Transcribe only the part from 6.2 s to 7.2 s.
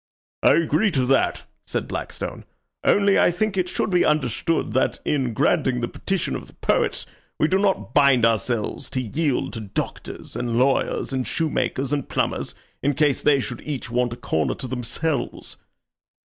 of the poets,